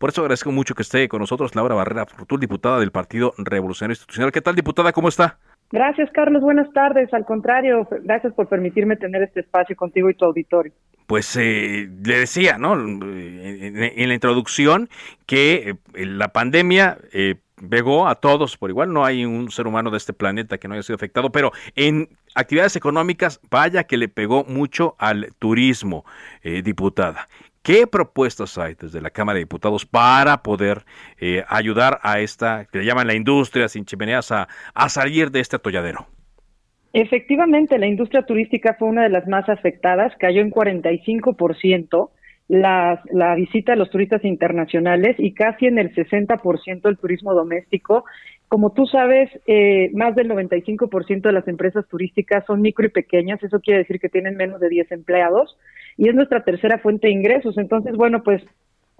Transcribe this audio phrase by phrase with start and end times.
[0.00, 3.92] Por eso agradezco mucho que esté con nosotros Laura Barrera Fortul, diputada del Partido Revolucionario
[3.92, 4.32] Institucional.
[4.32, 4.92] ¿Qué tal, diputada?
[4.92, 5.36] ¿Cómo está?
[5.70, 6.40] Gracias, Carlos.
[6.40, 7.12] Buenas tardes.
[7.12, 10.72] Al contrario, gracias por permitirme tener este espacio contigo y tu auditorio.
[11.06, 12.72] Pues eh, le decía, ¿no?
[12.72, 14.88] En, la introducción
[15.26, 17.34] que eh, la pandemia eh,
[17.68, 18.94] pegó a todos por igual.
[18.94, 22.08] No hay un ser humano de este planeta que no haya sido afectado, pero en
[22.34, 26.06] actividades económicas, vaya que le pegó mucho al turismo,
[26.42, 27.28] diputada.
[27.62, 30.78] ¿Qué propuestas hay desde la Cámara de Diputados para poder
[31.20, 34.48] eh, ayudar a esta, que le llaman la industria sin chimeneas, a,
[34.88, 36.06] salir de este atolladero?
[36.94, 42.08] Efectivamente, la industria turística fue una de las más afectadas, cayó en 45%
[42.48, 48.06] la, la visita de los turistas internacionales y casi en el 60% el turismo doméstico.
[48.48, 53.42] Como tú sabes, eh, más del 95% de las empresas turísticas son micro y pequeñas,
[53.42, 55.58] eso quiere decir que tienen menos de 10 empleados
[56.00, 57.58] y es nuestra tercera fuente de ingresos.
[57.58, 58.42] Entonces, bueno, pues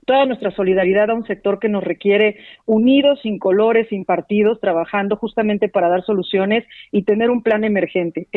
[0.05, 5.17] toda nuestra solidaridad a un sector que nos requiere unidos, sin colores, sin partidos, trabajando
[5.17, 8.29] justamente para dar soluciones y tener un plan emergente.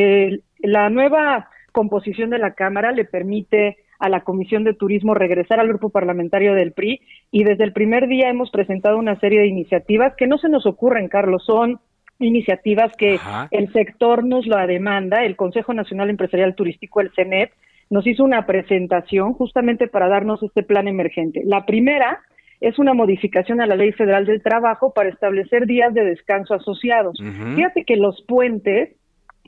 [0.60, 5.68] la nueva composición de la Cámara le permite a la Comisión de Turismo regresar al
[5.68, 10.16] grupo parlamentario del PRI y desde el primer día hemos presentado una serie de iniciativas
[10.16, 11.82] que no se nos ocurren, Carlos, son
[12.20, 13.20] iniciativas que
[13.52, 17.52] el sector nos la demanda, el Consejo Nacional Empresarial Turístico, el CENET,
[17.94, 21.44] nos hizo una presentación justamente para darnos este plan emergente.
[21.46, 22.22] La primera
[22.60, 27.22] es una modificación a la Ley Federal del Trabajo para establecer días de descanso asociados.
[27.56, 28.96] Fíjate que los puentes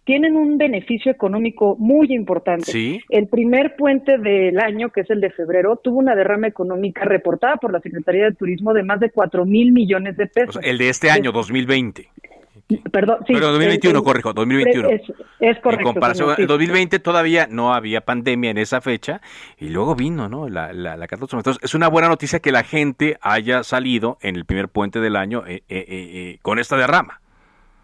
[0.04, 3.02] tienen un beneficio económico muy importante.
[3.10, 7.56] El primer puente del año, que es el de febrero, tuvo una derrama económica reportada
[7.56, 10.60] por la Secretaría de Turismo de más de 4 mil millones de pesos.
[10.62, 12.10] el de este año, 2020.
[12.92, 13.34] Perdón, sí.
[13.34, 14.90] Pero 2021, corrijo, 2021.
[14.90, 15.02] Es,
[15.40, 15.70] es correcto.
[15.70, 19.22] En comparación, en 2020 todavía no había pandemia en esa fecha
[19.60, 20.50] y luego vino, ¿no?
[20.50, 24.46] La, la, la Entonces, es una buena noticia que la gente haya salido en el
[24.46, 27.22] primer puente del año eh, eh, eh, con esta derrama.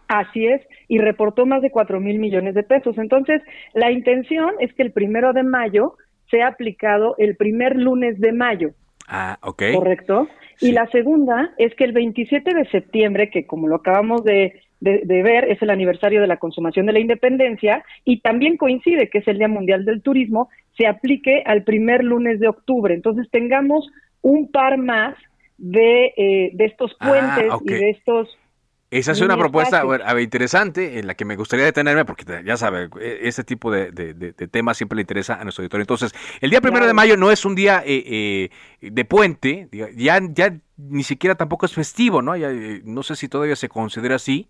[0.08, 2.98] Así es, y reportó más de 4 mil millones de pesos.
[2.98, 3.42] Entonces,
[3.74, 5.96] la intención es que el primero de mayo
[6.32, 8.72] sea aplicado el primer lunes de mayo.
[9.08, 9.64] Ah, ok.
[9.74, 10.28] ¿Correcto?
[10.60, 15.24] Y la segunda es que el 27 de septiembre, que como lo acabamos de de,
[15.24, 19.28] ver es el aniversario de la consumación de la independencia y también coincide que es
[19.28, 22.94] el Día Mundial del Turismo, se aplique al primer lunes de octubre.
[22.94, 23.88] Entonces tengamos
[24.22, 25.16] un par más
[25.58, 28.38] de, eh, de estos ah, puentes y de estos
[28.90, 29.86] esa es una propuesta
[30.20, 32.90] interesante en la que me gustaría detenerme porque ya sabe,
[33.22, 35.84] este tipo de, temas siempre le interesa a nuestro auditorio.
[35.84, 38.50] Entonces, el día primero de mayo no es un día eh,
[38.82, 42.34] eh, de puente, ya, ya ni siquiera tampoco es festivo, ¿no?
[42.36, 44.50] no sé si todavía se considera así.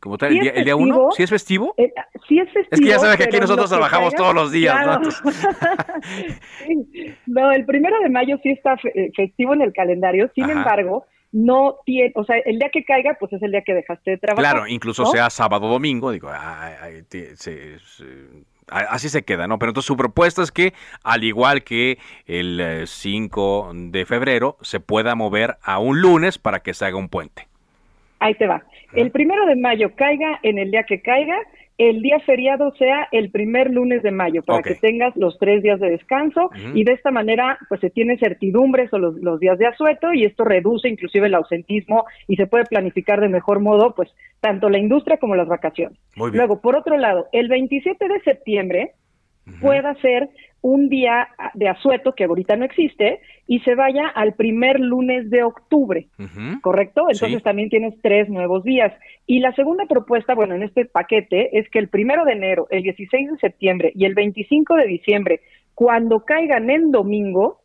[0.00, 1.74] Como tal, el, día, el, día, uno, ¿sí es festivo?
[1.76, 1.92] Eh,
[2.26, 2.68] sí es festivo.
[2.70, 4.98] Es que ya sabes que aquí nosotros trabajamos todos los días, ¿no?
[7.26, 11.76] no, el primero de mayo sí está eh, festivo en el calendario, sin embargo, no
[11.84, 14.52] tiene, o sea, el día que caiga, pues es el día que dejaste de trabajar.
[14.52, 16.30] Claro, incluso sea sábado o domingo, digo,
[18.70, 19.58] así se queda, ¿no?
[19.58, 20.72] Pero entonces su propuesta es que,
[21.04, 26.60] al igual que el 5 eh, de febrero, se pueda mover a un lunes para
[26.60, 27.49] que se haga un puente.
[28.20, 28.62] Ahí te va.
[28.94, 31.36] El primero de mayo caiga en el día que caiga,
[31.78, 35.80] el día feriado sea el primer lunes de mayo para que tengas los tres días
[35.80, 40.12] de descanso y de esta manera pues se tiene certidumbre sobre los, días de asueto
[40.12, 44.10] y esto reduce inclusive el ausentismo y se puede planificar de mejor modo pues
[44.40, 45.98] tanto la industria como las vacaciones.
[46.16, 48.92] Luego, por otro lado, el 27 de septiembre
[49.62, 50.28] pueda ser
[50.62, 55.42] un día de asueto que ahorita no existe y se vaya al primer lunes de
[55.42, 56.08] octubre,
[56.60, 57.06] ¿correcto?
[57.10, 58.92] Entonces también tienes tres nuevos días.
[59.26, 62.82] Y la segunda propuesta, bueno, en este paquete es que el primero de enero, el
[62.82, 65.40] 16 de septiembre y el 25 de diciembre,
[65.74, 67.60] cuando caigan en domingo,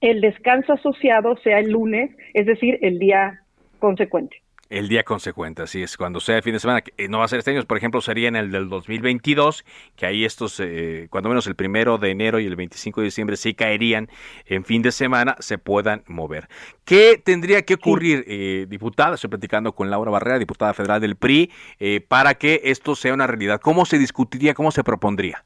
[0.00, 3.40] el descanso asociado sea el lunes, es decir, el día
[3.80, 4.36] consecuente.
[4.70, 5.96] El día consecuente, así es.
[5.96, 8.00] Cuando sea el fin de semana, que no va a ser este año, por ejemplo,
[8.00, 9.64] sería en el del 2022,
[9.96, 13.36] que ahí estos, eh, cuando menos el primero de enero y el 25 de diciembre
[13.36, 14.06] sí caerían
[14.46, 16.46] en fin de semana, se puedan mover.
[16.84, 19.16] ¿Qué tendría que ocurrir, eh, diputada?
[19.16, 21.50] Estoy platicando con Laura Barrera, diputada federal del PRI,
[21.80, 23.60] eh, para que esto sea una realidad.
[23.60, 25.44] ¿Cómo se discutiría, cómo se propondría?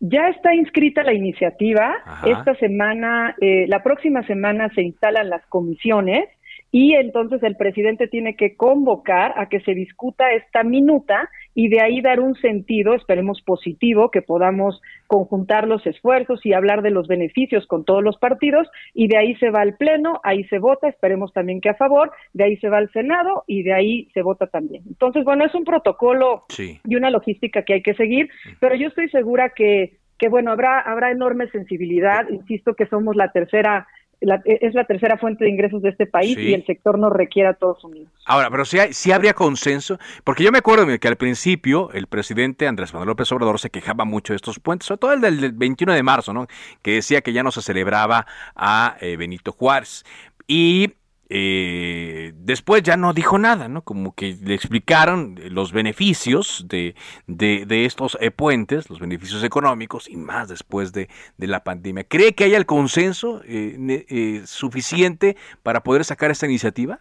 [0.00, 1.96] Ya está inscrita la iniciativa.
[2.24, 6.28] Esta semana, eh, la próxima semana se instalan las comisiones
[6.70, 11.80] y entonces el presidente tiene que convocar a que se discuta esta minuta y de
[11.80, 17.08] ahí dar un sentido, esperemos positivo, que podamos conjuntar los esfuerzos y hablar de los
[17.08, 20.88] beneficios con todos los partidos y de ahí se va al Pleno, ahí se vota,
[20.88, 24.22] esperemos también que a favor, de ahí se va al Senado y de ahí se
[24.22, 24.82] vota también.
[24.86, 28.28] Entonces, bueno, es un protocolo y una logística que hay que seguir,
[28.60, 33.30] pero yo estoy segura que que bueno, habrá habrá enorme sensibilidad, insisto que somos la
[33.30, 33.86] tercera
[34.20, 37.48] e, es la tercera fuente de ingresos de este país y el sector nos requiere
[37.48, 38.12] a todos unidos.
[38.26, 42.66] Ahora, pero si sí habría consenso, porque yo me acuerdo que al principio el presidente
[42.66, 45.92] Andrés Manuel López Obrador se quejaba mucho de estos puentes, sobre todo el del 21
[45.94, 46.46] de marzo, ¿no?
[46.82, 50.04] que decía que ya no se celebraba a eh, Benito Juárez.
[50.46, 50.94] Y
[51.30, 53.82] eh, después ya no dijo nada, ¿no?
[53.82, 56.94] Como que le explicaron los beneficios de,
[57.26, 61.08] de, estos eh, puentes, los beneficios económicos y más después de,
[61.38, 62.04] la pandemia.
[62.04, 67.00] ¿Cree que haya el consenso eh, suficiente para poder sacar esta iniciativa?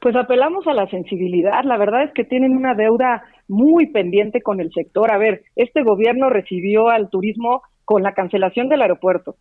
[0.00, 1.62] Pues apelamos a la sensibilidad.
[1.64, 5.12] La verdad es que tienen una deuda muy pendiente con el sector.
[5.12, 9.34] A ver, este gobierno recibió al turismo con la cancelación del aeropuerto,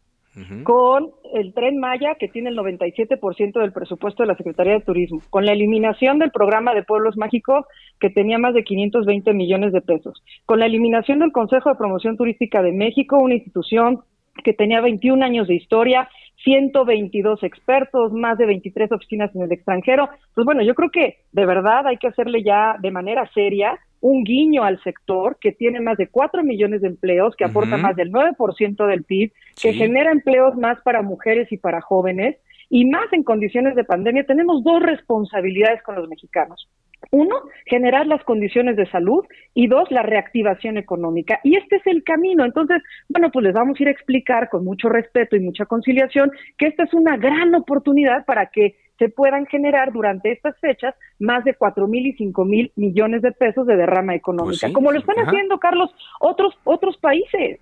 [0.63, 5.21] con el tren Maya, que tiene el 97% del presupuesto de la Secretaría de Turismo,
[5.29, 7.65] con la eliminación del programa de Pueblos Mágicos,
[7.99, 12.15] que tenía más de 520 millones de pesos, con la eliminación del Consejo de Promoción
[12.17, 14.01] Turística de México, una institución
[14.43, 16.09] que tenía 21 años de historia,
[16.43, 20.09] 122 expertos, más de 23 oficinas en el extranjero.
[20.33, 24.23] Pues bueno, yo creo que de verdad hay que hacerle ya de manera seria un
[24.23, 28.11] guiño al sector que tiene más de 4 millones de empleos, que aporta más del
[28.11, 29.31] 9% del PIB,
[29.61, 32.37] que genera empleos más para mujeres y para jóvenes,
[32.69, 34.25] y más en condiciones de pandemia.
[34.25, 36.69] Tenemos dos responsabilidades con los mexicanos.
[37.11, 37.35] Uno,
[37.65, 41.39] generar las condiciones de salud y dos, la reactivación económica.
[41.43, 42.45] Y este es el camino.
[42.45, 46.31] Entonces, bueno, pues les vamos a ir a explicar con mucho respeto y mucha conciliación
[46.57, 51.45] que esta es una gran oportunidad para que se puedan generar durante estas fechas más
[51.45, 54.99] de cuatro mil y cinco mil millones de pesos de derrama económica, pues como lo
[54.99, 57.59] están haciendo, Carlos, otros otros países.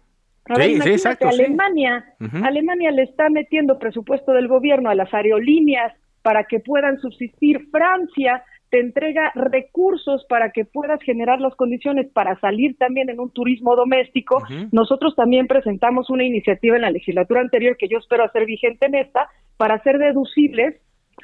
[0.55, 2.03] sí, exacto, Alemania,
[2.43, 5.93] Alemania le está metiendo presupuesto del gobierno a las aerolíneas
[6.23, 7.69] para que puedan subsistir.
[7.69, 13.29] Francia te entrega recursos para que puedas generar las condiciones para salir también en un
[13.29, 14.43] turismo doméstico.
[14.71, 18.95] Nosotros también presentamos una iniciativa en la legislatura anterior que yo espero hacer vigente en
[18.95, 20.75] esta para hacer deducibles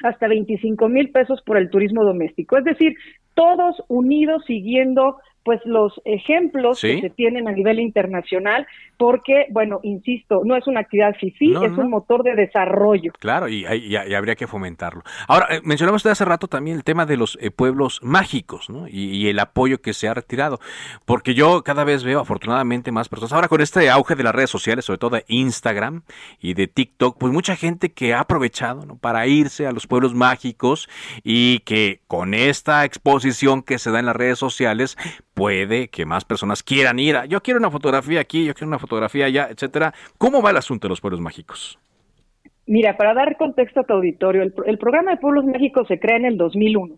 [0.02, 2.56] hasta 25 mil pesos por el turismo doméstico.
[2.56, 2.94] Es decir,
[3.34, 10.42] todos unidos siguiendo pues los ejemplos que se tienen a nivel internacional, porque, bueno, insisto,
[10.44, 13.12] no es una actividad FIFI, es un motor de desarrollo.
[13.18, 13.64] Claro, y,
[14.14, 15.02] habría que fomentarlo.
[15.28, 18.86] Ahora, eh, mencionamos usted hace rato también el tema de los eh, pueblos mágicos, ¿no?
[18.88, 20.60] Y, el apoyo que se ha retirado,
[21.06, 24.50] porque yo cada vez veo afortunadamente más personas, ahora con este auge de las redes
[24.50, 26.02] sociales, sobre todo de Instagram
[26.40, 28.96] y de TikTok, pues mucha gente que ha aprovechado ¿no?
[28.96, 30.88] para irse a los pueblos mágicos
[31.22, 34.96] y que con esta exposición que se da en las redes sociales,
[35.34, 37.16] puede que más personas quieran ir.
[37.16, 39.92] A, yo quiero una fotografía aquí, yo quiero una fotografía allá, etcétera.
[40.18, 41.78] ¿Cómo va el asunto de los pueblos mágicos?
[42.66, 46.24] Mira, para dar contexto a tu auditorio, el, programa de Pueblos Mágicos se crea en
[46.24, 46.94] el 2001.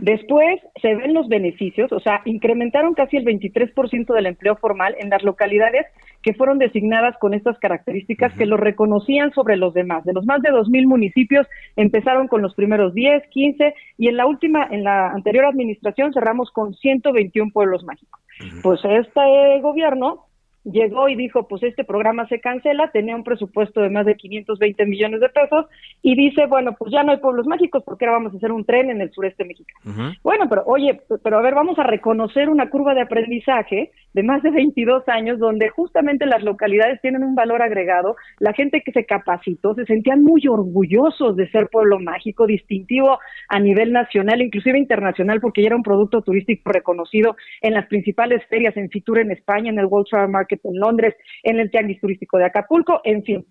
[0.00, 5.10] Después se ven los beneficios, o sea, incrementaron casi el 23% del empleo formal en
[5.10, 5.86] las localidades
[6.20, 10.04] que fueron designadas con estas características que lo reconocían sobre los demás.
[10.04, 14.26] De los más de 2.000 municipios empezaron con los primeros 10, 15 y en la
[14.26, 18.20] última, en la anterior administración cerramos con 121 pueblos mágicos.
[18.62, 20.23] Pues este gobierno
[20.64, 24.86] llegó y dijo, pues este programa se cancela, tenía un presupuesto de más de 520
[24.86, 25.66] millones de pesos
[26.02, 28.64] y dice, bueno, pues ya no hay pueblos mágicos porque ahora vamos a hacer un
[28.64, 30.14] tren en el sureste mexicano.
[30.22, 34.42] Bueno, pero oye, pero a ver, vamos a reconocer una curva de aprendizaje de más
[34.42, 39.04] de 22 años donde justamente las localidades tienen un valor agregado, la gente que se
[39.04, 43.18] capacitó se sentían muy orgullosos de ser pueblo mágico, distintivo
[43.48, 48.44] a nivel nacional, inclusive internacional, porque ya era un producto turístico reconocido en las principales
[48.46, 52.00] ferias, en Fitur en España, en el World Travel Market en Londres, en el Tianguis
[52.00, 53.46] Turístico de Acapulco, en fin.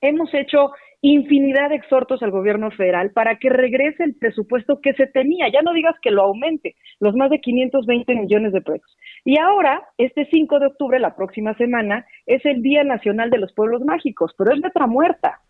[0.00, 5.06] Hemos hecho infinidad de exhortos al gobierno federal para que regrese el presupuesto que se
[5.06, 8.96] tenía, ya no digas que lo aumente, los más de 520 millones de pesos.
[9.24, 13.52] Y ahora, este 5 de octubre, la próxima semana, es el Día Nacional de los
[13.52, 15.40] Pueblos Mágicos, pero es letra muerta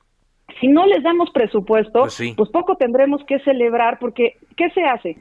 [0.61, 5.17] si no les damos presupuesto, pues, pues, poco tendremos que celebrar porque ¿qué se hace?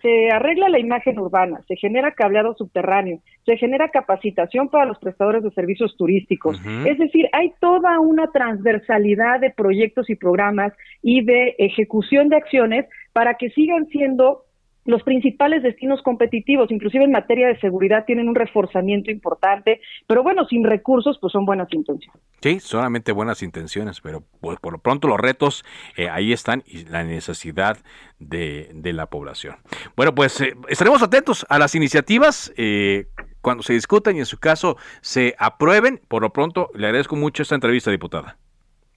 [0.00, 5.42] Se, arregla la imagen urbana, se genera cableado subterráneo, se genera capacitación para los prestadores
[5.42, 6.60] de servicios turísticos.
[6.86, 12.86] Es decir, hay toda una transversalidad de proyectos y programas y de ejecución de acciones
[13.12, 14.42] para que sigan siendo
[14.84, 20.46] los principales destinos competitivos, inclusive en materia de seguridad, tienen un reforzamiento importante, pero bueno,
[20.46, 22.20] sin recursos, pues son buenas intenciones.
[22.40, 25.64] Sí, solamente buenas intenciones, pero pues, por lo pronto los retos
[25.96, 27.78] eh, ahí están y la necesidad
[28.18, 29.56] de, de la población.
[29.96, 32.52] Bueno, pues eh, estaremos atentos a las iniciativas.
[32.56, 33.06] Eh,
[33.40, 37.42] cuando se discutan y en su caso se aprueben, por lo pronto le agradezco mucho
[37.42, 38.38] esta entrevista, diputada.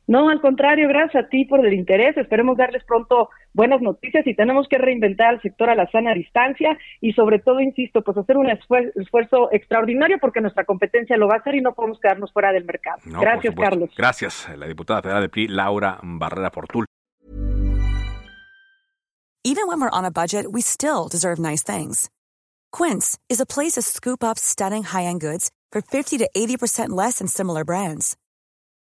[0.07, 2.15] No, al contrario, gracias a ti por el interés.
[2.17, 6.77] Esperemos darles pronto buenas noticias y tenemos que reinventar al sector a la sana distancia
[7.01, 11.37] y sobre todo, insisto, pues hacer un esfuerzo extraordinario porque nuestra competencia lo va a
[11.39, 12.99] hacer y no podemos quedarnos fuera del mercado.
[13.05, 13.89] gracias, Carlos.
[13.97, 16.85] Gracias, la diputada federal de PRI, Laura Barrera Fortul.
[19.43, 22.09] Even when we're on a budget, we still deserve nice things.
[22.71, 27.19] Quince is a place to scoop up stunning high-end goods for 50 to 80% less
[27.19, 28.17] than similar brands.